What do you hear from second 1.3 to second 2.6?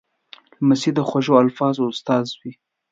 الفاظو استاد وي.